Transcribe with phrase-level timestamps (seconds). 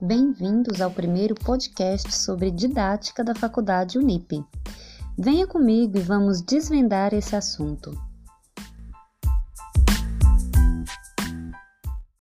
[0.00, 4.44] Bem-vindos ao primeiro podcast sobre didática da Faculdade Unip.
[5.18, 7.90] Venha comigo e vamos desvendar esse assunto.